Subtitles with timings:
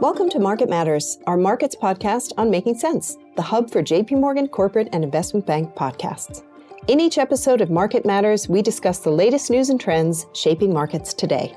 [0.00, 4.48] Welcome to Market Matters, our markets podcast on making sense, the hub for JP Morgan
[4.48, 6.42] corporate and investment bank podcasts.
[6.88, 11.12] In each episode of Market Matters, we discuss the latest news and trends shaping markets
[11.12, 11.54] today.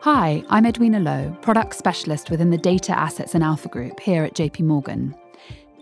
[0.00, 4.32] Hi, I'm Edwina Lowe, product specialist within the Data Assets and Alpha Group here at
[4.32, 5.14] JP Morgan.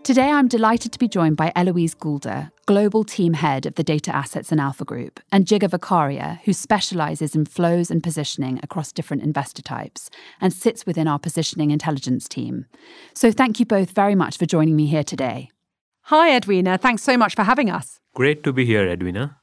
[0.06, 4.14] Today, I'm delighted to be joined by Eloise Goulder, Global Team Head of the Data
[4.14, 9.24] Assets and Alpha Group, and Jigar Vakharia, who specialises in flows and positioning across different
[9.24, 10.08] investor types
[10.40, 12.66] and sits within our positioning intelligence team.
[13.14, 15.50] So, thank you both very much for joining me here today.
[16.02, 16.78] Hi, Edwina.
[16.78, 17.98] Thanks so much for having us.
[18.14, 19.38] Great to be here, Edwina.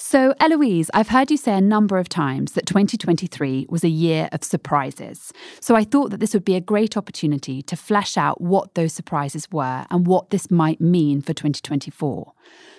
[0.00, 4.28] So, Eloise, I've heard you say a number of times that 2023 was a year
[4.30, 5.32] of surprises.
[5.60, 8.92] So, I thought that this would be a great opportunity to flesh out what those
[8.92, 12.32] surprises were and what this might mean for 2024.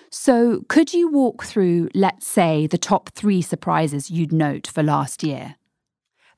[0.08, 5.22] So, could you walk through, let's say, the top three surprises you'd note for last
[5.22, 5.56] year?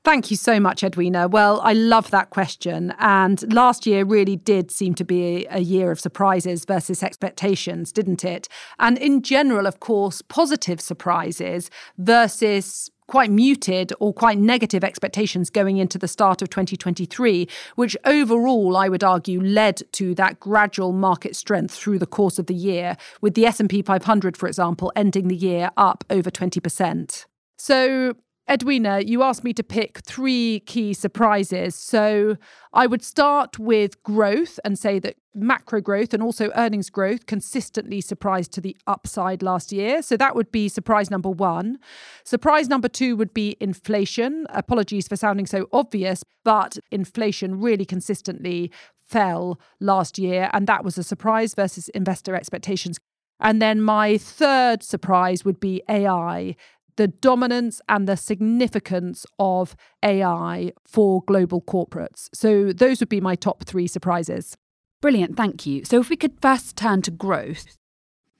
[0.03, 1.29] Thank you so much, Edwina.
[1.29, 2.93] Well, I love that question.
[2.99, 8.25] And last year really did seem to be a year of surprises versus expectations, didn't
[8.25, 8.49] it?
[8.79, 15.77] And in general, of course, positive surprises versus quite muted or quite negative expectations going
[15.77, 21.35] into the start of 2023 which overall I would argue led to that gradual market
[21.35, 25.35] strength through the course of the year with the S&P 500 for example ending the
[25.35, 27.25] year up over 20%.
[27.57, 28.13] So
[28.49, 31.75] Edwina, you asked me to pick three key surprises.
[31.75, 32.37] So
[32.73, 38.01] I would start with growth and say that macro growth and also earnings growth consistently
[38.01, 40.01] surprised to the upside last year.
[40.01, 41.79] So that would be surprise number one.
[42.25, 44.45] Surprise number two would be inflation.
[44.49, 48.71] Apologies for sounding so obvious, but inflation really consistently
[49.07, 50.49] fell last year.
[50.51, 52.99] And that was a surprise versus investor expectations.
[53.39, 56.55] And then my third surprise would be AI
[56.95, 62.29] the dominance and the significance of AI for global corporates.
[62.33, 64.57] So, those would be my top three surprises.
[65.01, 65.83] Brilliant, thank you.
[65.85, 67.77] So, if we could first turn to growth.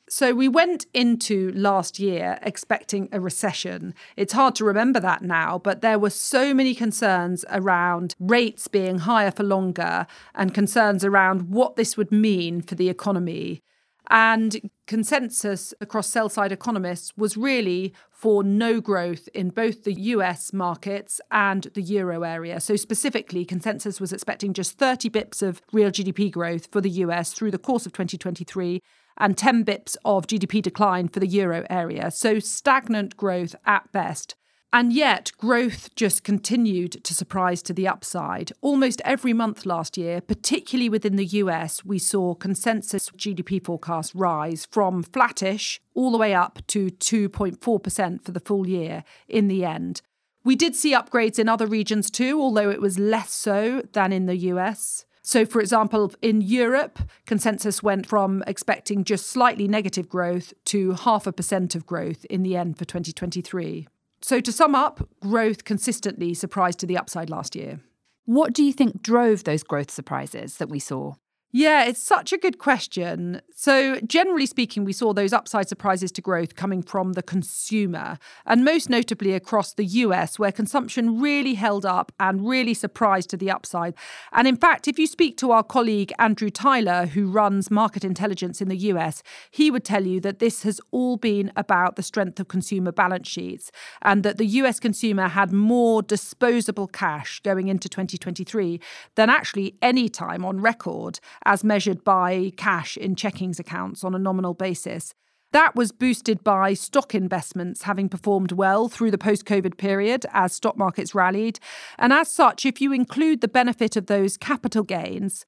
[0.10, 3.96] So, we went into last year expecting a recession.
[4.16, 9.00] It's hard to remember that now, but there were so many concerns around rates being
[9.00, 13.64] higher for longer and concerns around what this would mean for the economy.
[14.10, 20.54] And consensus across sell side economists was really for no growth in both the US
[20.54, 22.60] markets and the euro area.
[22.60, 27.34] So, specifically, consensus was expecting just 30 bips of real GDP growth for the US
[27.34, 28.82] through the course of 2023
[29.18, 32.12] and 10 bips of GDP decline for the euro area.
[32.12, 34.36] So, stagnant growth at best.
[34.76, 38.52] And yet, growth just continued to surprise to the upside.
[38.60, 44.66] Almost every month last year, particularly within the US, we saw consensus GDP forecasts rise
[44.72, 50.02] from flattish all the way up to 2.4% for the full year in the end.
[50.44, 54.26] We did see upgrades in other regions too, although it was less so than in
[54.26, 55.06] the US.
[55.22, 56.98] So, for example, in Europe,
[57.28, 62.42] consensus went from expecting just slightly negative growth to half a percent of growth in
[62.42, 63.88] the end for 2023.
[64.24, 67.82] So, to sum up, growth consistently surprised to the upside last year.
[68.24, 71.16] What do you think drove those growth surprises that we saw?
[71.56, 73.40] Yeah, it's such a good question.
[73.56, 78.66] So, generally speaking, we saw those upside surprises to growth coming from the consumer, and
[78.66, 83.52] most notably across the US, where consumption really held up and really surprised to the
[83.52, 83.94] upside.
[84.32, 88.60] And in fact, if you speak to our colleague Andrew Tyler, who runs market intelligence
[88.60, 89.22] in the US,
[89.52, 93.28] he would tell you that this has all been about the strength of consumer balance
[93.28, 93.72] sheets
[94.02, 98.82] and that the US consumer had more disposable cash going into 2023
[99.14, 104.20] than actually any time on record as measured by cash in checkings accounts on a
[104.20, 105.14] nominal basis.
[105.54, 110.54] That was boosted by stock investments having performed well through the post COVID period as
[110.54, 111.60] stock markets rallied.
[112.00, 115.46] And as such, if you include the benefit of those capital gains,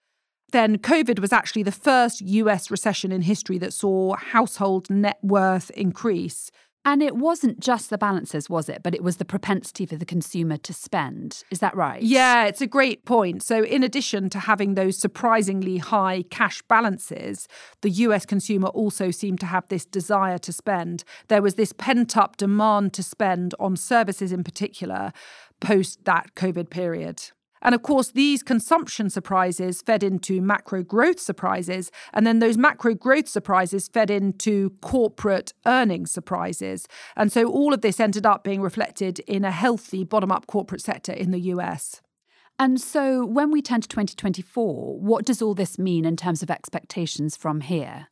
[0.51, 5.71] then COVID was actually the first US recession in history that saw household net worth
[5.71, 6.51] increase.
[6.85, 8.83] And it wasn't just the balances, was it?
[8.83, 11.43] But it was the propensity for the consumer to spend.
[11.49, 12.01] Is that right?
[12.01, 13.41] Yeah, it's a great point.
[13.41, 17.47] So, in addition to having those surprisingly high cash balances,
[17.81, 21.03] the US consumer also seemed to have this desire to spend.
[21.27, 25.11] There was this pent up demand to spend on services in particular
[25.59, 27.31] post that COVID period.
[27.65, 31.91] And of course, these consumption surprises fed into macro growth surprises.
[32.13, 36.87] And then those macro growth surprises fed into corporate earnings surprises.
[37.15, 40.81] And so all of this ended up being reflected in a healthy bottom up corporate
[40.81, 42.01] sector in the US.
[42.59, 46.51] And so when we turn to 2024, what does all this mean in terms of
[46.51, 48.09] expectations from here?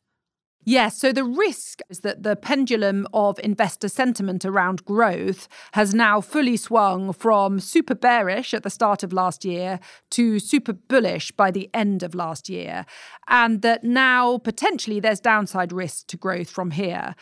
[0.66, 6.22] Yes, so the risk is that the pendulum of investor sentiment around growth has now
[6.22, 9.78] fully swung from super bearish at the start of last year
[10.12, 12.86] to super bullish by the end of last year,
[13.28, 17.14] and that now potentially there's downside risk to growth from here.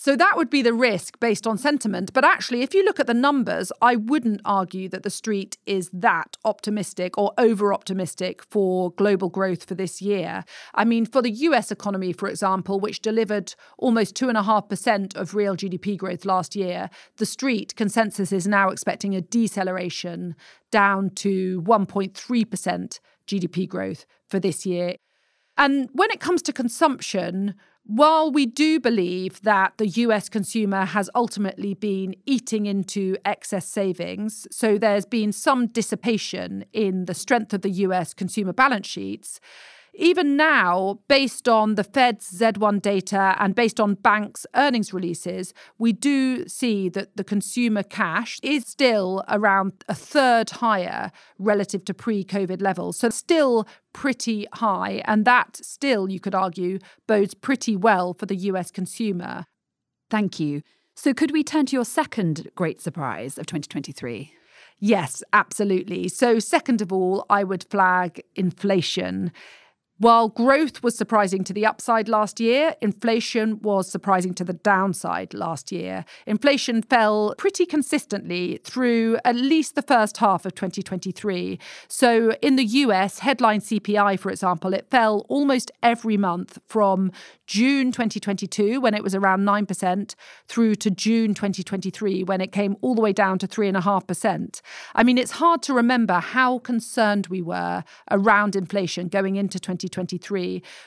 [0.00, 2.12] So that would be the risk based on sentiment.
[2.12, 5.90] But actually, if you look at the numbers, I wouldn't argue that the street is
[5.92, 10.44] that optimistic or over optimistic for global growth for this year.
[10.72, 15.96] I mean, for the US economy, for example, which delivered almost 2.5% of real GDP
[15.96, 20.36] growth last year, the street consensus is now expecting a deceleration
[20.70, 24.94] down to 1.3% GDP growth for this year.
[25.56, 27.56] And when it comes to consumption,
[27.88, 34.46] while we do believe that the US consumer has ultimately been eating into excess savings,
[34.50, 39.40] so there's been some dissipation in the strength of the US consumer balance sheets,
[39.98, 45.92] even now, based on the Fed's Z1 data and based on banks' earnings releases, we
[45.92, 52.22] do see that the consumer cash is still around a third higher relative to pre
[52.22, 52.96] COVID levels.
[52.96, 55.02] So, still pretty high.
[55.04, 56.78] And that still, you could argue,
[57.08, 59.46] bodes pretty well for the US consumer.
[60.10, 60.62] Thank you.
[60.94, 64.32] So, could we turn to your second great surprise of 2023?
[64.80, 66.08] Yes, absolutely.
[66.08, 69.32] So, second of all, I would flag inflation.
[70.00, 75.34] While growth was surprising to the upside last year, inflation was surprising to the downside
[75.34, 76.04] last year.
[76.24, 81.58] Inflation fell pretty consistently through at least the first half of 2023.
[81.88, 87.10] So in the US, headline CPI, for example, it fell almost every month from
[87.48, 90.14] June 2022, when it was around 9%,
[90.48, 94.60] through to June 2023, when it came all the way down to 3.5%.
[94.94, 99.87] I mean, it's hard to remember how concerned we were around inflation going into 2023,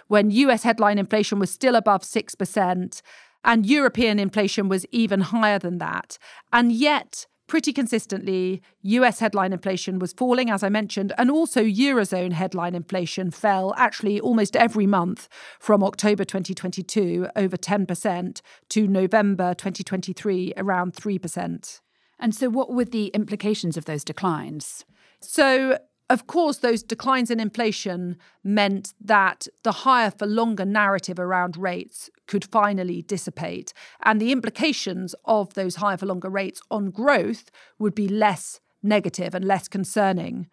[0.07, 3.01] when US headline inflation was still above 6%.
[3.43, 6.17] And European inflation was even higher than that.
[6.53, 12.31] And yet, pretty consistently, US headline inflation was falling, as I mentioned, and also Eurozone
[12.31, 15.27] headline inflation fell actually almost every month
[15.59, 21.81] from October 2022, over 10%, to November 2023, around 3%.
[22.19, 24.85] And so, what were the implications of those declines?
[25.19, 25.77] So,
[26.11, 32.09] of course, those declines in inflation meant that the higher for longer narrative around rates
[32.27, 33.71] could finally dissipate.
[34.03, 37.49] And the implications of those higher for longer rates on growth
[37.79, 40.47] would be less negative and less concerning.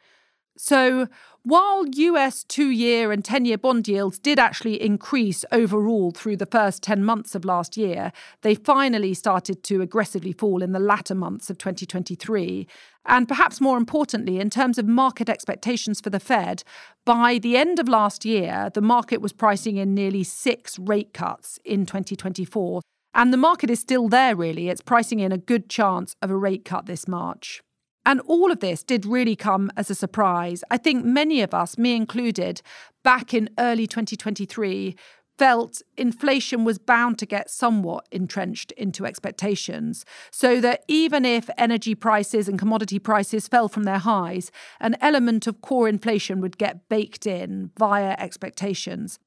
[0.56, 1.08] So,
[1.42, 6.46] while US two year and 10 year bond yields did actually increase overall through the
[6.46, 8.12] first 10 months of last year,
[8.42, 12.66] they finally started to aggressively fall in the latter months of 2023.
[13.08, 16.62] And perhaps more importantly, in terms of market expectations for the Fed,
[17.06, 21.58] by the end of last year, the market was pricing in nearly six rate cuts
[21.64, 22.82] in 2024.
[23.14, 24.68] And the market is still there, really.
[24.68, 27.62] It's pricing in a good chance of a rate cut this March.
[28.04, 30.62] And all of this did really come as a surprise.
[30.70, 32.62] I think many of us, me included,
[33.04, 34.96] back in early 2023,
[35.38, 40.04] felt inflation was bound to get somewhat entrenched into expectations.
[40.30, 44.50] So that even if energy prices and commodity prices fell from their highs,
[44.80, 49.18] an element of core inflation would get baked in via expectations.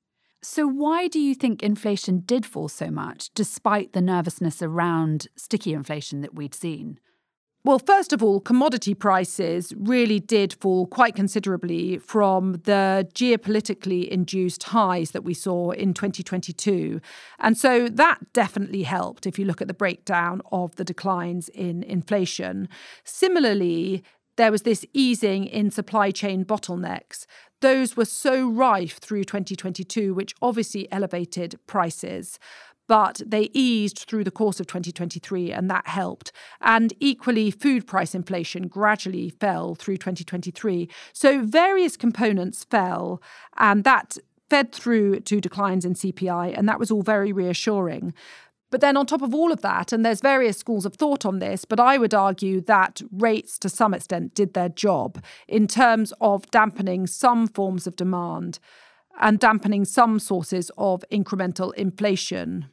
[0.43, 5.71] So, why do you think inflation did fall so much, despite the nervousness around sticky
[5.73, 6.99] inflation that we'd seen?
[7.63, 14.63] Well, first of all, commodity prices really did fall quite considerably from the geopolitically induced
[14.63, 16.99] highs that we saw in 2022.
[17.37, 21.83] And so that definitely helped if you look at the breakdown of the declines in
[21.83, 22.67] inflation.
[23.03, 24.03] Similarly,
[24.37, 27.27] there was this easing in supply chain bottlenecks.
[27.59, 32.39] Those were so rife through 2022, which obviously elevated prices
[32.91, 36.33] but they eased through the course of 2023 and that helped.
[36.59, 40.89] And equally, food price inflation gradually fell through 2023.
[41.13, 43.21] So various components fell,
[43.55, 44.17] and that
[44.49, 48.13] fed through to declines in CPI, and that was all very reassuring.
[48.71, 51.39] But then, on top of all of that, and there's various schools of thought on
[51.39, 56.11] this, but I would argue that rates to some extent did their job in terms
[56.19, 58.59] of dampening some forms of demand
[59.21, 62.65] and dampening some sources of incremental inflation.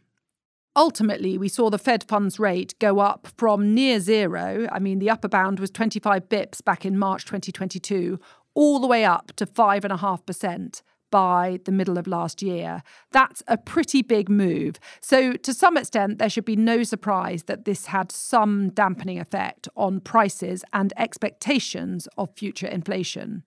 [0.78, 4.68] Ultimately, we saw the Fed funds rate go up from near zero.
[4.70, 8.20] I mean, the upper bound was 25 bips back in March 2022,
[8.54, 12.85] all the way up to 5.5% by the middle of last year.
[13.11, 14.76] That's a pretty big move.
[15.00, 19.68] So, to some extent, there should be no surprise that this had some dampening effect
[19.76, 23.42] on prices and expectations of future inflation.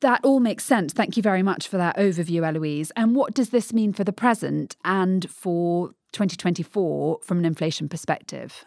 [0.00, 0.94] That all makes sense.
[0.94, 2.90] Thank you very much for that overview, Eloise.
[2.96, 8.64] And what does this mean for the present and for 2024 from an inflation perspective?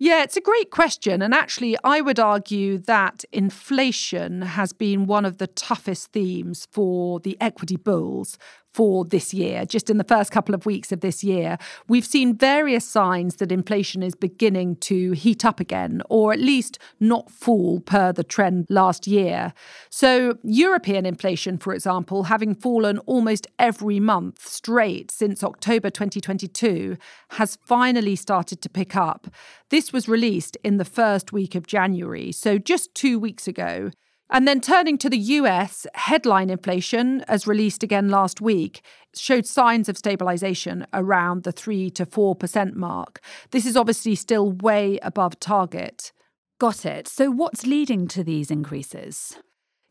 [0.00, 1.22] Yeah, it's a great question.
[1.22, 7.18] And actually, I would argue that inflation has been one of the toughest themes for
[7.18, 8.38] the equity bulls
[8.72, 11.58] for this year, just in the first couple of weeks of this year,
[11.88, 16.78] we've seen various signs that inflation is beginning to heat up again, or at least
[17.00, 19.52] not fall per the trend last year.
[19.90, 26.96] So, European inflation, for example, having fallen almost every month straight since October 2022,
[27.30, 29.28] has finally started to pick up.
[29.70, 33.90] This was released in the first week of January, so just two weeks ago.
[34.30, 38.82] And then turning to the US, headline inflation, as released again last week,
[39.14, 43.20] showed signs of stabilization around the 3 to 4% mark.
[43.52, 46.12] This is obviously still way above target.
[46.58, 47.08] Got it.
[47.08, 49.38] So, what's leading to these increases?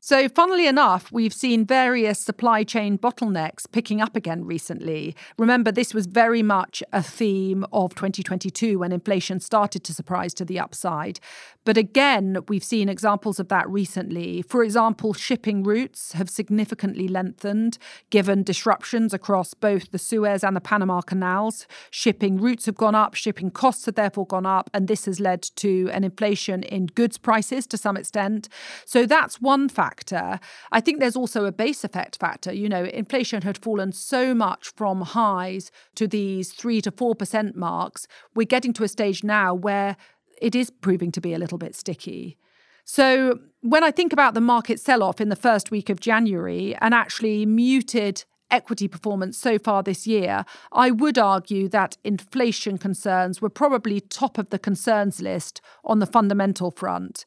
[0.08, 5.18] So, funnily enough, we've seen various supply chain bottlenecks picking up again recently.
[5.38, 10.46] Remember, this was very much a theme of 2022 when inflation started to surprise to
[10.46, 11.20] the upside.
[11.66, 14.42] But again, we've seen examples of that recently.
[14.44, 17.78] For example, shipping routes have significantly lengthened
[18.10, 21.68] given disruptions across both the Suez and the Panama canals.
[21.92, 25.42] Shipping routes have gone up, shipping costs have therefore gone up, and this has led
[25.58, 28.48] to an inflation in goods prices to some extent.
[28.86, 30.40] So, that's one factor factor.
[30.72, 32.54] I think there's also a base effect factor.
[32.54, 38.08] You know, inflation had fallen so much from highs to these 3 to 4% marks.
[38.36, 39.98] We're getting to a stage now where
[40.42, 42.38] it is proving to be a little bit sticky.
[42.86, 46.74] So, when I think about the market sell off in the first week of January
[46.80, 53.42] and actually muted equity performance so far this year, I would argue that inflation concerns
[53.42, 57.26] were probably top of the concerns list on the fundamental front.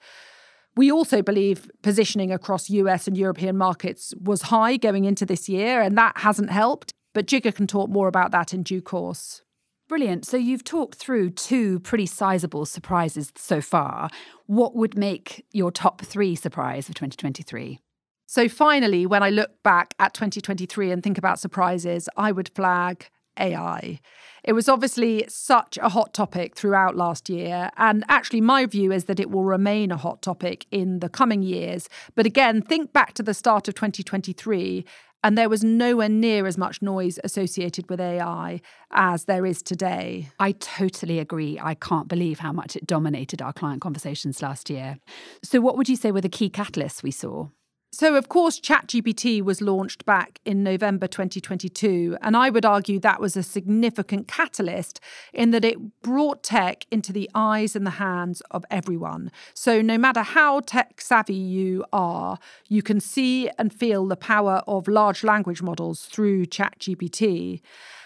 [0.76, 5.80] We also believe positioning across US and European markets was high going into this year,
[5.80, 6.92] and that hasn't helped.
[7.12, 9.42] But Jigar can talk more about that in due course.
[9.88, 10.24] Brilliant.
[10.24, 14.08] So you've talked through two pretty sizable surprises so far.
[14.46, 17.80] What would make your top three surprise for 2023?
[18.26, 23.08] So finally, when I look back at 2023 and think about surprises, I would flag
[23.40, 24.00] AI.
[24.42, 27.70] It was obviously such a hot topic throughout last year.
[27.76, 31.42] And actually, my view is that it will remain a hot topic in the coming
[31.42, 31.88] years.
[32.14, 34.84] But again, think back to the start of 2023
[35.22, 40.30] and there was nowhere near as much noise associated with AI as there is today.
[40.38, 41.58] I totally agree.
[41.60, 44.98] I can't believe how much it dominated our client conversations last year.
[45.42, 47.48] So, what would you say were the key catalysts we saw?
[47.92, 52.16] So, of course, ChatGPT was launched back in November 2022.
[52.22, 55.00] And I would argue that was a significant catalyst
[55.32, 59.32] in that it brought tech into the eyes and the hands of everyone.
[59.54, 64.62] So, no matter how tech savvy you are, you can see and feel the power
[64.68, 67.60] of large language models through ChatGPT.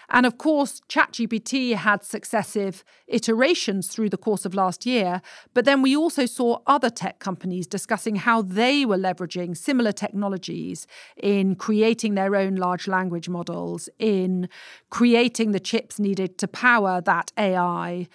[0.09, 5.21] And of course, ChatGPT had successive iterations through the course of last year.
[5.53, 10.87] But then we also saw other tech companies discussing how they were leveraging similar technologies
[11.17, 14.49] in creating their own large language models, in
[14.89, 18.07] creating the chips needed to power that AI,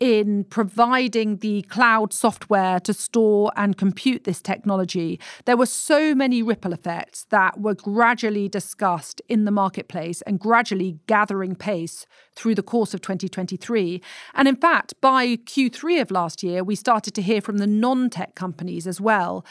[0.00, 6.42] in providing the cloud software to store and compute this technology, there were so many
[6.42, 12.62] ripple effects that were gradually discussed in the marketplace and gradually gathering pace through the
[12.62, 14.00] course of 2023.
[14.34, 18.10] And in fact, by Q3 of last year, we started to hear from the non
[18.10, 19.44] tech companies as well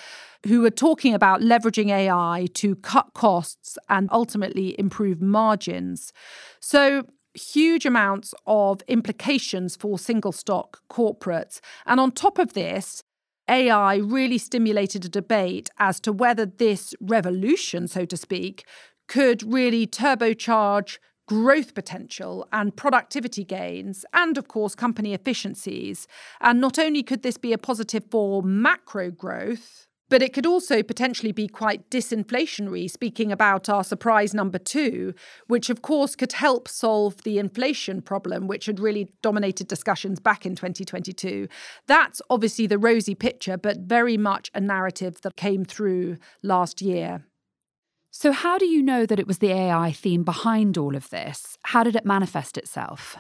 [0.46, 6.14] who were talking about leveraging AI to cut costs and ultimately improve margins.
[6.60, 7.04] So
[7.38, 11.60] huge amounts of implications for single stock corporates.
[11.86, 13.04] And on top of this,
[13.50, 18.66] AI really stimulated a debate as to whether this revolution, so to speak,
[19.08, 26.08] could really turbocharge growth potential and productivity gains, and of course, company efficiencies.
[26.40, 30.84] And not only could this be a positive for macro growth, but it could also
[30.84, 35.14] potentially be quite disinflationary, speaking about our surprise number two,
[35.48, 40.46] which of course could help solve the inflation problem, which had really dominated discussions back
[40.46, 41.48] in 2022.
[41.88, 47.26] That's obviously the rosy picture, but very much a narrative that came through last year.
[48.12, 51.58] So, how do you know that it was the AI theme behind all of this?
[51.64, 53.18] How did it manifest itself?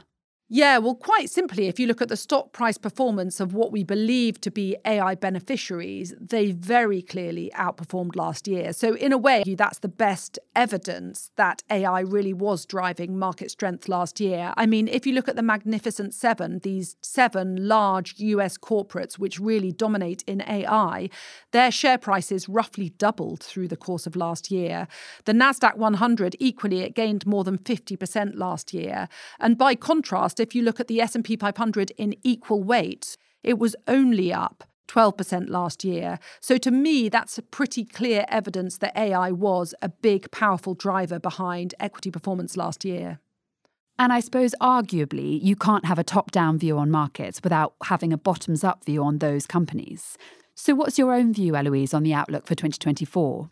[0.50, 3.84] Yeah, well, quite simply, if you look at the stock price performance of what we
[3.84, 8.72] believe to be AI beneficiaries, they very clearly outperformed last year.
[8.72, 13.90] So, in a way, that's the best evidence that AI really was driving market strength
[13.90, 14.54] last year.
[14.56, 19.42] I mean, if you look at the Magnificent Seven, these seven large US corporates which
[19.42, 21.10] really dominate in AI,
[21.52, 24.88] their share prices roughly doubled through the course of last year.
[25.26, 29.10] The NASDAQ 100, equally, it gained more than 50% last year.
[29.42, 33.76] And by contrast, if you look at the S&P 500 in equal weights, it was
[33.88, 36.20] only up 12% last year.
[36.40, 41.20] So to me, that's a pretty clear evidence that AI was a big, powerful driver
[41.20, 43.20] behind equity performance last year.
[44.00, 48.14] And I suppose, arguably, you can't have a top down view on markets without having
[48.14, 50.18] a bottoms up view on those companies.
[50.54, 53.50] So, what's your own view, Eloise, on the outlook for 2024?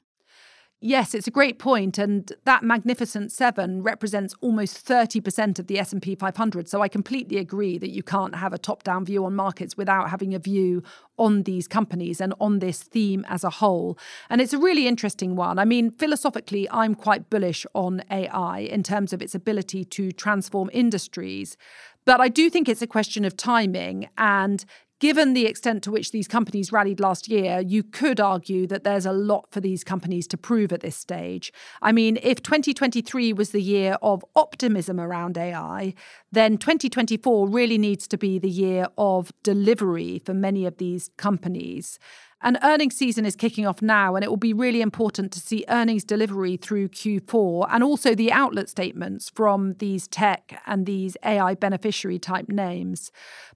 [0.82, 6.16] Yes, it's a great point, and that magnificent seven represents almost 30% of the S&P
[6.16, 6.70] 500.
[6.70, 10.36] So I completely agree that you can't have a top-down view on markets without having
[10.36, 10.84] a view
[11.18, 13.98] on these companies and on this theme as a whole.
[14.30, 15.58] And it's a really interesting one.
[15.60, 20.70] I mean, philosophically, I'm quite bullish on AI in terms of its ability to transform
[20.74, 21.56] industries.
[22.04, 24.10] But I do think it's a question of timing.
[24.18, 24.64] And
[25.00, 29.06] Given the extent to which these companies rallied last year, you could argue that there's
[29.06, 31.52] a lot for these companies to prove at this stage.
[31.82, 35.94] I mean, if 2023 was the year of optimism around AI,
[36.32, 42.00] then 2024 really needs to be the year of delivery for many of these companies.
[42.42, 45.66] And earnings season is kicking off now, and it will be really important to see
[45.68, 51.56] earnings delivery through Q4 and also the outlet statements from these tech and these AI
[51.56, 53.12] beneficiary type names.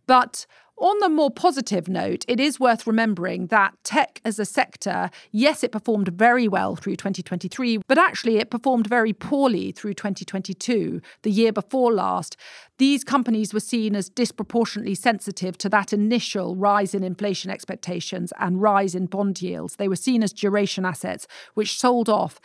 [0.07, 0.47] But
[0.79, 5.63] on the more positive note, it is worth remembering that tech as a sector, yes,
[5.63, 11.31] it performed very well through 2023, but actually it performed very poorly through 2022, the
[11.31, 12.37] year before last.
[12.77, 18.61] These companies were seen as disproportionately sensitive to that initial rise in inflation expectations and
[18.61, 19.75] rise in bond yields.
[19.75, 22.39] They were seen as duration assets, which sold off.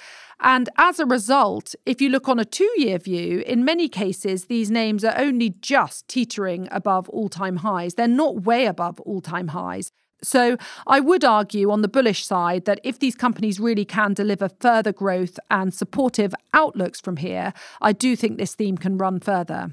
[0.45, 4.45] And as a result, if you look on a two year view, in many cases,
[4.45, 7.95] these names are only just teetering above all time highs.
[7.95, 9.91] They're not way above all time highs.
[10.23, 14.51] So I would argue on the bullish side that if these companies really can deliver
[14.61, 19.73] further growth and supportive outlooks from here, I do think this theme can run further.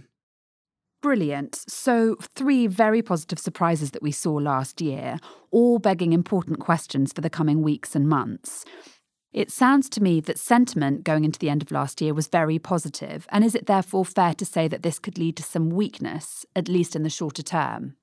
[1.01, 1.63] Brilliant.
[1.67, 5.17] So, three very positive surprises that we saw last year,
[5.49, 8.65] all begging important questions for the coming weeks and months.
[9.33, 12.59] It sounds to me that sentiment going into the end of last year was very
[12.59, 16.45] positive, and is it therefore fair to say that this could lead to some weakness,
[16.53, 17.95] at least in the shorter term?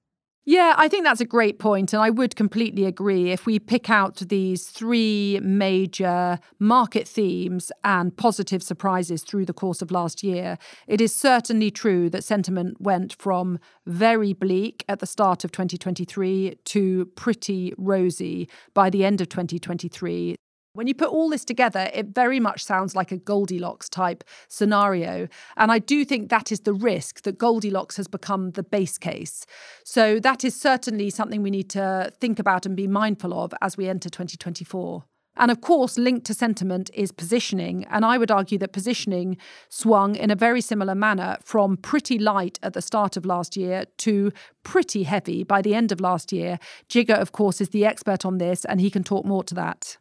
[0.47, 3.31] Yeah, I think that's a great point, and I would completely agree.
[3.31, 9.83] If we pick out these three major market themes and positive surprises through the course
[9.83, 15.07] of last year, it is certainly true that sentiment went from very bleak at the
[15.07, 20.39] start of 2023 to pretty rosy by the end of 2023.
[20.79, 25.27] When you put all this together, it very much sounds like a Goldilocks type scenario.
[25.57, 29.45] And I do think that is the risk that Goldilocks has become the base case.
[29.83, 33.77] So that is certainly something we need to think about and be mindful of as
[33.77, 35.03] we enter 2024.
[35.37, 37.85] And of course, linked to sentiment is positioning.
[37.91, 39.37] And I would argue that positioning
[39.69, 43.87] swung in a very similar manner from pretty light at the start of last year
[43.97, 44.31] to
[44.63, 46.61] pretty heavy by the end of last year.
[46.89, 49.99] Jigar, of course, is the expert on this, and he can talk more to that.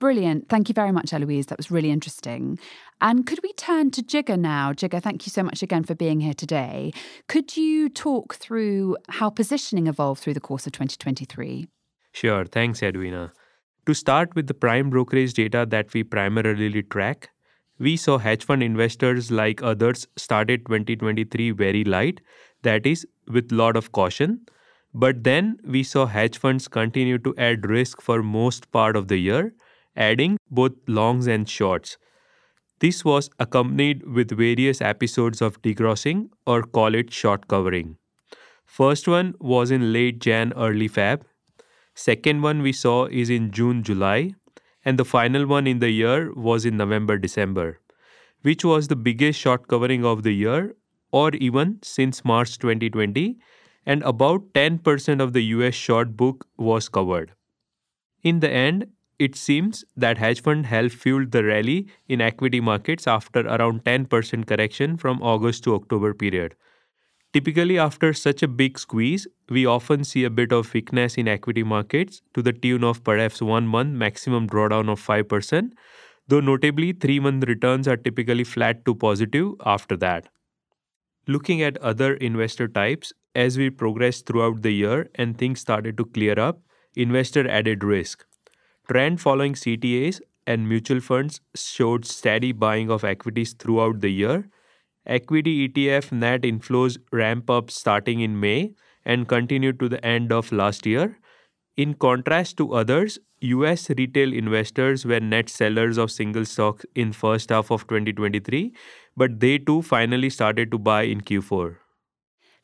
[0.00, 0.48] Brilliant.
[0.48, 1.46] Thank you very much, Eloise.
[1.46, 2.58] That was really interesting.
[3.00, 4.72] And could we turn to Jigar now?
[4.72, 6.92] Jigar, thank you so much again for being here today.
[7.28, 11.68] Could you talk through how positioning evolved through the course of 2023?
[12.12, 12.44] Sure.
[12.44, 13.32] Thanks, Edwina.
[13.86, 17.30] To start with the prime brokerage data that we primarily track,
[17.78, 22.20] we saw hedge fund investors like others started 2023 very light,
[22.62, 24.40] that is, with a lot of caution.
[24.94, 29.18] But then we saw hedge funds continue to add risk for most part of the
[29.18, 29.52] year
[29.96, 31.96] adding both longs and shorts.
[32.80, 37.96] This was accompanied with various episodes of degrossing or call it short covering.
[38.66, 41.22] First one was in late Jan, early Feb.
[41.94, 44.34] Second one we saw is in June, July.
[44.84, 47.80] And the final one in the year was in November, December,
[48.42, 50.74] which was the biggest short covering of the year
[51.12, 53.38] or even since March 2020.
[53.86, 57.32] And about 10% of the US short book was covered.
[58.22, 58.86] In the end,
[59.18, 64.46] it seems that hedge fund helped fuel the rally in equity markets after around 10%
[64.46, 66.56] correction from August to October period.
[67.32, 71.64] Typically, after such a big squeeze, we often see a bit of weakness in equity
[71.64, 75.72] markets to the tune of perhaps one month maximum drawdown of 5%,
[76.28, 80.28] though notably, three month returns are typically flat to positive after that.
[81.26, 86.04] Looking at other investor types, as we progressed throughout the year and things started to
[86.04, 86.60] clear up,
[86.94, 88.24] investor added risk.
[88.90, 94.48] Trend following CTAs and mutual funds showed steady buying of equities throughout the year.
[95.06, 100.52] Equity ETF net inflows ramp up starting in May and continued to the end of
[100.52, 101.18] last year.
[101.76, 107.50] In contrast to others, US retail investors were net sellers of single stocks in first
[107.50, 108.74] half of 2023,
[109.16, 111.76] but they too finally started to buy in Q4.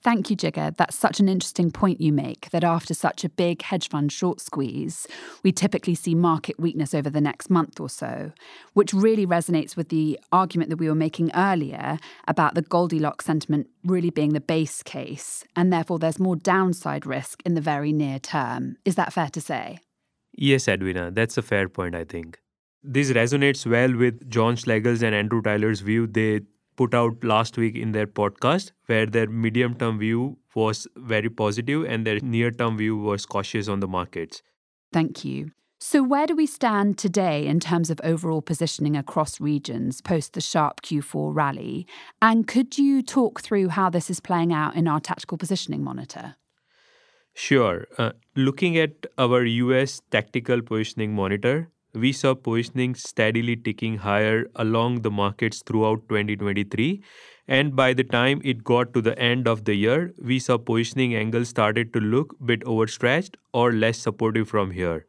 [0.02, 0.74] Thank you, Jigar.
[0.74, 4.40] That's such an interesting point you make that after such a big hedge fund short
[4.40, 5.06] squeeze,
[5.42, 8.32] we typically see market weakness over the next month or so,
[8.72, 13.68] which really resonates with the argument that we were making earlier about the Goldilocks sentiment
[13.84, 18.18] really being the base case, and therefore there's more downside risk in the very near
[18.18, 18.76] term.
[18.86, 19.80] Is that fair to say?
[20.32, 22.38] Yes, Edwina, that's a fair point, I think.
[22.82, 26.06] This resonates well with John Schlegel's and Andrew Tyler's view.
[26.06, 26.40] They
[26.80, 31.84] put out last week in their podcast, where their medium term view was very positive
[31.84, 34.42] and their near term view was cautious on the markets.
[34.90, 35.50] Thank you.
[35.78, 40.40] So, where do we stand today in terms of overall positioning across regions post the
[40.40, 41.86] sharp Q4 rally?
[42.22, 46.36] And could you talk through how this is playing out in our tactical positioning monitor?
[47.34, 47.86] Sure.
[47.98, 55.02] Uh, looking at our US tactical positioning monitor, we saw positioning steadily ticking higher along
[55.02, 57.02] the markets throughout 2023
[57.48, 61.14] and by the time it got to the end of the year we saw positioning
[61.14, 65.06] angles started to look a bit overstretched or less supportive from here.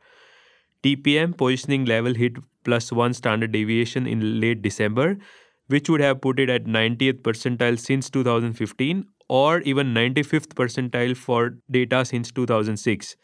[0.83, 5.17] Tpm positioning level hit plus 1 standard deviation in late december
[5.67, 11.57] which would have put it at 90th percentile since 2015 or even 95th percentile for
[11.69, 13.15] data since 2006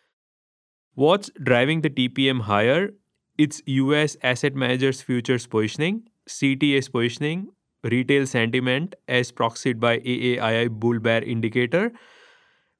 [0.94, 2.90] What's driving the TPM higher
[3.38, 7.50] it's US asset managers futures positioning, CTAs positioning,
[7.84, 11.92] retail sentiment as proxied by AAII bull bear indicator,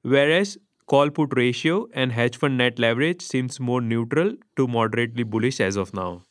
[0.02, 5.60] whereas call put ratio and hedge fund net leverage seems more neutral to moderately bullish
[5.60, 6.22] as of now.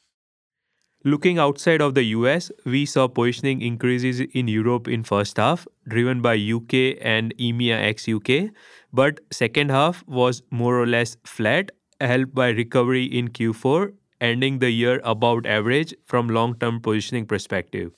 [1.06, 6.22] Looking outside of the US, we saw positioning increases in Europe in first half, driven
[6.22, 8.50] by UK and EMEA ex UK,
[8.92, 14.71] but second half was more or less flat, helped by recovery in Q4 ending the
[14.71, 17.91] year about average from long-term positioning perspective.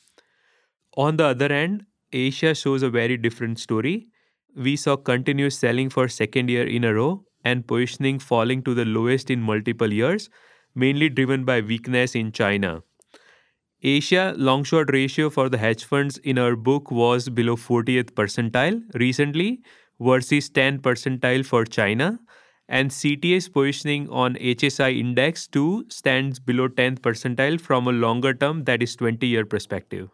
[0.97, 4.07] On the other end, Asia shows a very different story.
[4.55, 8.85] We saw continuous selling for second year in a row and positioning falling to the
[8.85, 10.29] lowest in multiple years,
[10.75, 12.81] mainly driven by weakness in China.
[13.81, 18.81] Asia long short ratio for the hedge funds in our book was below 40th percentile
[18.95, 19.61] recently
[20.01, 22.19] versus 10 percentile for China
[22.69, 28.63] and CTAs positioning on HSI index 2 stands below 10th percentile from a longer term
[28.65, 30.09] that is 20 year perspective.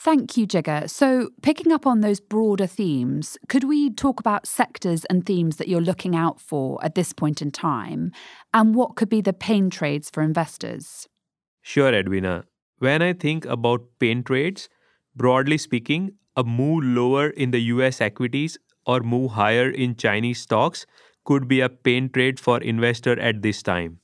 [0.00, 0.88] Thank you, Jigar.
[0.88, 5.66] So, picking up on those broader themes, could we talk about sectors and themes that
[5.66, 8.12] you're looking out for at this point in time,
[8.54, 11.08] and what could be the pain trades for investors?
[11.62, 12.44] Sure, Edwina.
[12.78, 14.68] When I think about pain trades,
[15.16, 20.86] broadly speaking, a move lower in the US equities or move higher in Chinese stocks
[21.30, 23.98] could be a pain trade for investor at this time.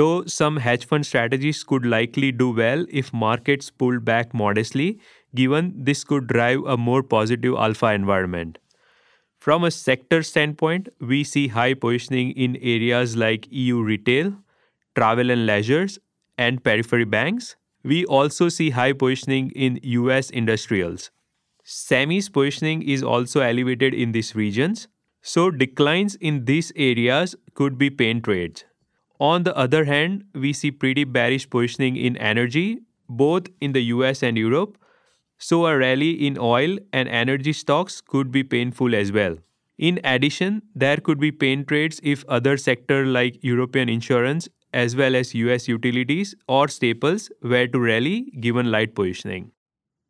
[0.00, 4.88] Though some hedge fund strategies could likely do well if markets pull back modestly,
[5.34, 8.58] given this could drive a more positive alpha environment.
[9.38, 14.34] From a sector standpoint, we see high positioning in areas like EU retail,
[14.96, 15.98] travel and leisures,
[16.36, 17.56] and periphery banks.
[17.82, 21.10] We also see high positioning in US industrials.
[21.64, 24.88] Semis positioning is also elevated in these regions,
[25.28, 28.64] so declines in these areas could be pain trades.
[29.20, 34.22] On the other hand, we see pretty bearish positioning in energy, both in the US
[34.22, 34.78] and Europe.
[35.38, 39.36] So a rally in oil and energy stocks could be painful as well.
[39.76, 45.14] In addition, there could be pain trades if other sector like European insurance as well
[45.14, 49.52] as US utilities or staples were to rally given light positioning.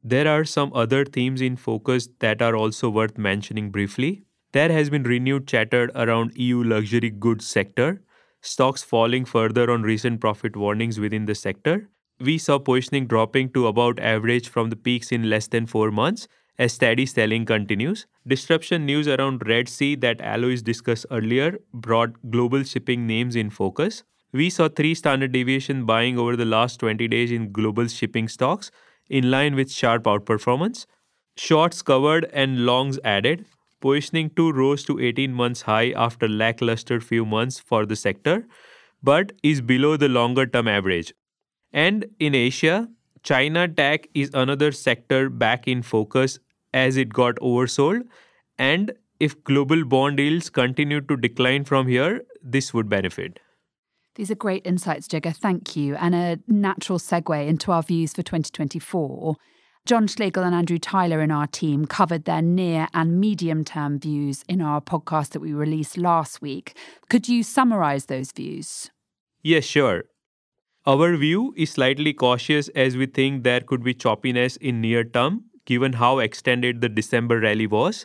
[0.04, 4.22] There are some other themes in focus that are also worth mentioning briefly.
[4.52, 8.02] There has been renewed chatter around EU luxury goods sector,
[8.40, 11.90] stocks falling further on recent profit warnings within the sector.
[12.18, 16.28] We saw positioning dropping to about average from the peaks in less than 4 months
[16.58, 18.06] as steady selling continues.
[18.26, 24.02] Disruption news around Red Sea that Eloise discussed earlier brought global shipping names in focus.
[24.32, 28.70] We saw three standard deviation buying over the last 20 days in global shipping stocks,
[29.08, 30.86] in line with sharp outperformance.
[31.36, 33.46] Shorts covered and longs added,
[33.80, 38.46] positioning too rose to 18 months high after lackluster few months for the sector,
[39.02, 41.14] but is below the longer term average.
[41.72, 42.88] And in Asia,
[43.22, 46.38] China tech is another sector back in focus
[46.72, 48.02] as it got oversold.
[48.58, 53.40] And if global bond yields continue to decline from here, this would benefit.
[54.14, 55.36] These are great insights, Jigar.
[55.36, 55.94] Thank you.
[55.94, 59.36] And a natural segue into our views for 2024.
[59.88, 64.44] John Schlegel and Andrew Tyler in our team covered their near and medium term views
[64.46, 66.76] in our podcast that we released last week.
[67.08, 68.90] Could you summarize those views?
[69.42, 70.04] Yes, sure.
[70.84, 75.44] Our view is slightly cautious as we think there could be choppiness in near term
[75.64, 78.04] given how extended the December rally was.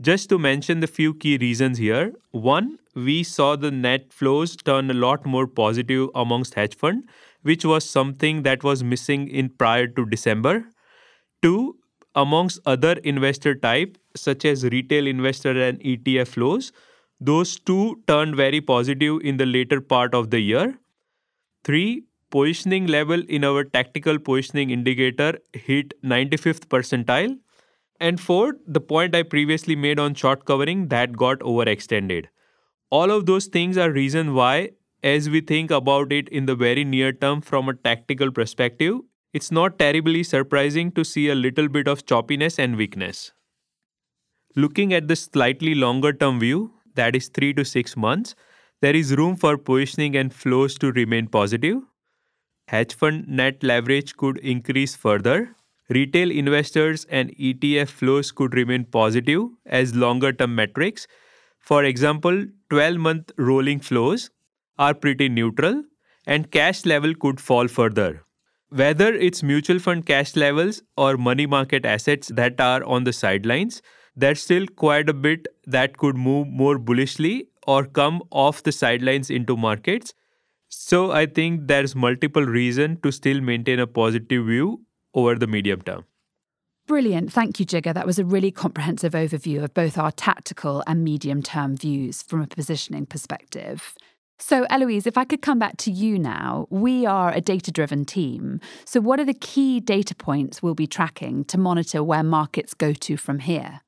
[0.00, 2.12] Just to mention the few key reasons here.
[2.32, 7.04] One, we saw the net flows turn a lot more positive amongst hedge fund,
[7.42, 10.64] which was something that was missing in prior to December.
[11.44, 11.76] Two,
[12.14, 16.72] amongst other investor type such as retail investor and ETF flows,
[17.20, 20.78] those two turned very positive in the later part of the year.
[21.64, 27.38] Three, positioning level in our tactical positioning indicator hit 95th percentile
[28.00, 32.26] and fourth, the point I previously made on short covering that got overextended.
[32.90, 34.70] All of those things are reason why
[35.02, 39.00] as we think about it in the very near term from a tactical perspective,
[39.34, 43.32] it's not terribly surprising to see a little bit of choppiness and weakness.
[44.56, 48.34] Looking at the slightly longer term view, that is 3 to 6 months,
[48.80, 51.82] there is room for positioning and flows to remain positive.
[52.68, 55.54] Hedge fund net leverage could increase further
[55.90, 61.06] Retail investors and ETF flows could remain positive as longer term metrics.
[61.58, 64.30] For example, 12 month rolling flows
[64.78, 65.82] are pretty neutral
[66.26, 68.23] and cash level could fall further.
[68.70, 73.82] Whether it's mutual fund cash levels or money market assets that are on the sidelines,
[74.16, 79.30] there's still quite a bit that could move more bullishly or come off the sidelines
[79.30, 80.14] into markets.
[80.68, 84.80] So I think there's multiple reason to still maintain a positive view
[85.14, 86.04] over the medium term.
[86.86, 87.32] Brilliant.
[87.32, 87.94] Thank you, Jigar.
[87.94, 92.42] That was a really comprehensive overview of both our tactical and medium term views from
[92.42, 93.94] a positioning perspective.
[94.38, 98.04] So, Eloise, if I could come back to you now, we are a data driven
[98.04, 98.60] team.
[98.84, 102.92] So, what are the key data points we'll be tracking to monitor where markets go
[102.92, 103.80] to from here?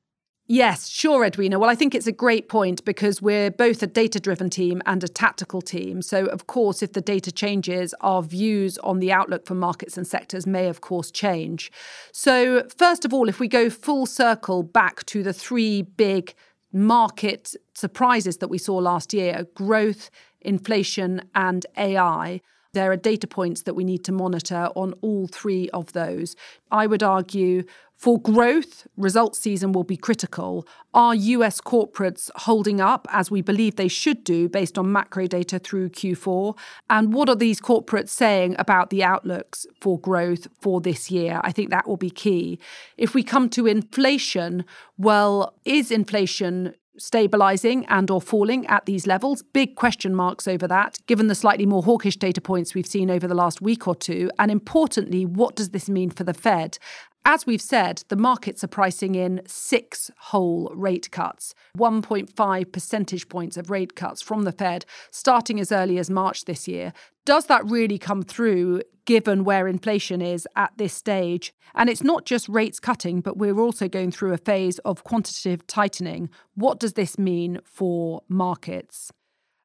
[0.49, 1.59] Yes, sure, Edwina.
[1.59, 5.03] Well, I think it's a great point because we're both a data driven team and
[5.03, 6.01] a tactical team.
[6.01, 10.07] So, of course, if the data changes, our views on the outlook for markets and
[10.07, 11.69] sectors may, of course, change.
[12.13, 16.33] So, first of all, if we go full circle back to the three big
[16.77, 20.09] market surprises that we saw last year growth,
[20.41, 22.41] inflation, and AI.
[22.73, 26.35] There are data points that we need to monitor on all three of those.
[26.71, 27.63] I would argue
[27.97, 30.67] for growth, results season will be critical.
[30.93, 35.57] Are US corporates holding up as we believe they should do based on macro data
[35.57, 36.55] through Q4?
[36.91, 41.41] And what are these corporates saying about the outlooks for growth for this year?
[41.43, 42.59] I think that will be key.
[42.97, 44.63] If we come to inflation,
[44.99, 50.97] well, is inflation stabilizing and or falling at these levels big question marks over that
[51.05, 54.31] given the slightly more hawkish data points we've seen over the last week or two
[54.39, 56.79] and importantly what does this mean for the fed
[57.27, 63.57] as we've said, the markets are pricing in six whole rate cuts, 1.5 percentage points
[63.57, 66.93] of rate cuts from the Fed starting as early as March this year.
[67.25, 71.53] Does that really come through given where inflation is at this stage?
[71.75, 75.67] And it's not just rates cutting, but we're also going through a phase of quantitative
[75.67, 76.29] tightening.
[76.55, 79.11] What does this mean for markets?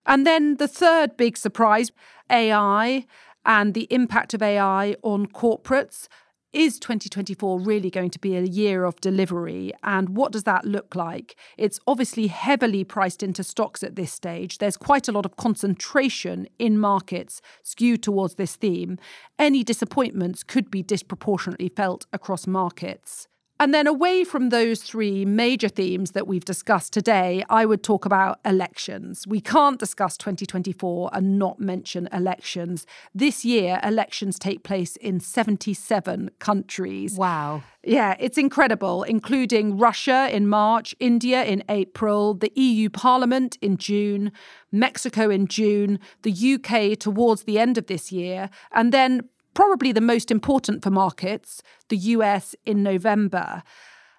[0.05, 1.93] And then the third big surprise
[2.29, 3.07] AI
[3.47, 6.09] and the impact of AI on corporates
[6.53, 9.73] is 2024 really going to be a year of delivery?
[9.83, 11.37] And what does that look like?
[11.57, 14.59] It's obviously heavily priced into stocks at this stage.
[14.59, 18.99] There's quite a lot of concentration in markets skewed towards this theme.
[19.39, 23.29] Any disappointments could be disproportionately felt across markets.
[23.63, 28.05] And then, away from those three major themes that we've discussed today, I would talk
[28.05, 29.25] about elections.
[29.25, 32.87] We can't discuss 2024 and not mention elections.
[33.15, 37.17] This year, elections take place in 77 countries.
[37.17, 37.63] Wow.
[37.85, 44.33] Yeah, it's incredible, including Russia in March, India in April, the EU Parliament in June,
[44.73, 50.01] Mexico in June, the UK towards the end of this year, and then probably the
[50.01, 53.63] most important for markets, the US in November.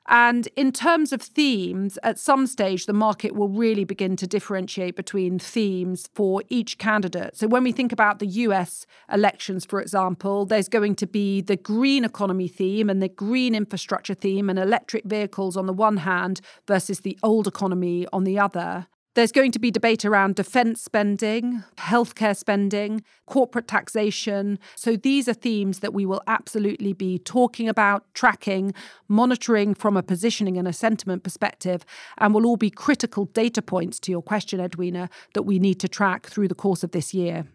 [0.08, 4.98] And in terms of themes, at some stage, the market will really begin to differentiate
[4.98, 7.38] between themes for each candidate.
[7.38, 11.56] So, when we think about the US elections, for example, there's going to be the
[11.56, 16.42] green economy theme and the green infrastructure theme and electric vehicles on the one hand
[16.68, 18.88] versus the old economy on the other.
[19.16, 24.58] There's going to be debate around defence spending, healthcare spending, corporate taxation.
[24.76, 28.74] So these are themes that we will absolutely be talking about, tracking,
[29.08, 31.86] monitoring from a positioning and a sentiment perspective,
[32.18, 35.88] and will all be critical data points to your question, Edwina, that we need to
[35.88, 37.46] track through the course of this year.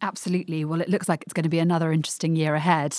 [0.00, 0.64] Absolutely.
[0.64, 2.96] Well, it looks like it's going to be another interesting year ahead.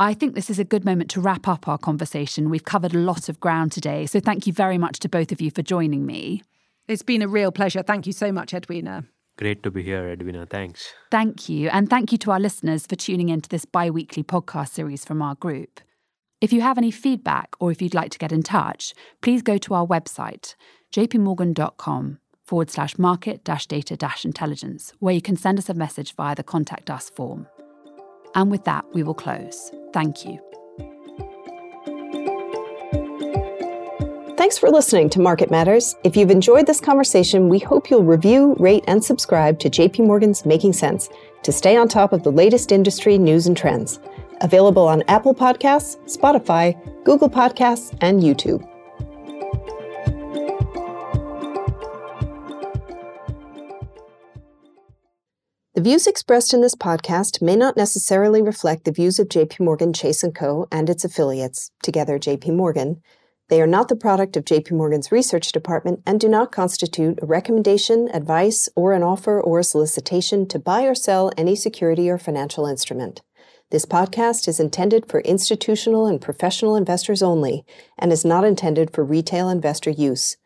[0.00, 2.50] I think this is a good moment to wrap up our conversation.
[2.50, 5.40] We've covered a lot of ground today, so thank you very much to both of
[5.40, 6.42] you for joining me.
[6.88, 7.82] It's been a real pleasure.
[7.82, 9.04] Thank you so much, Edwina.
[9.38, 10.46] Great to be here, Edwina.
[10.46, 10.92] Thanks.
[11.10, 11.68] Thank you.
[11.68, 15.20] And thank you to our listeners for tuning into this bi weekly podcast series from
[15.20, 15.80] our group.
[16.40, 19.58] If you have any feedback or if you'd like to get in touch, please go
[19.58, 20.54] to our website,
[20.92, 26.14] jpmorgan.com forward slash market dash data dash intelligence, where you can send us a message
[26.14, 27.46] via the contact us form.
[28.34, 29.72] And with that, we will close.
[29.92, 30.38] Thank you.
[34.46, 35.96] Thanks for listening to Market Matters.
[36.04, 40.46] If you've enjoyed this conversation, we hope you'll review, rate, and subscribe to JP Morgan's
[40.46, 41.08] Making Sense
[41.42, 43.98] to stay on top of the latest industry news and trends.
[44.42, 48.64] Available on Apple Podcasts, Spotify, Google Podcasts, and YouTube.
[55.74, 59.92] The views expressed in this podcast may not necessarily reflect the views of JP Morgan
[59.92, 60.68] Chase & Co.
[60.70, 63.02] and its affiliates, together JP Morgan,
[63.48, 67.26] they are not the product of JP Morgan's research department and do not constitute a
[67.26, 72.66] recommendation, advice, or an offer or solicitation to buy or sell any security or financial
[72.66, 73.22] instrument.
[73.70, 77.64] This podcast is intended for institutional and professional investors only
[77.98, 80.36] and is not intended for retail investor use.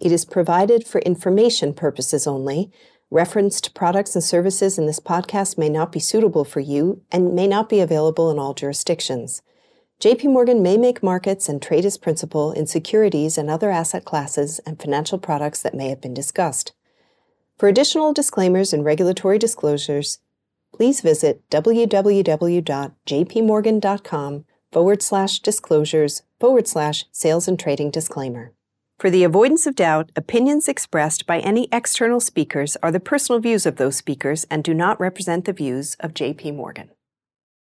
[0.00, 2.70] It is provided for information purposes only.
[3.10, 7.46] Referenced products and services in this podcast may not be suitable for you and may
[7.46, 9.42] not be available in all jurisdictions.
[10.00, 14.60] JP Morgan may make markets and trade as principal in securities and other asset classes
[14.60, 16.72] and financial products that may have been discussed.
[17.56, 20.20] For additional disclaimers and regulatory disclosures,
[20.72, 28.52] please visit www.jpmorgan.com forward slash disclosures forward slash sales and trading disclaimer.
[29.00, 33.66] For the avoidance of doubt, opinions expressed by any external speakers are the personal views
[33.66, 36.90] of those speakers and do not represent the views of JP Morgan.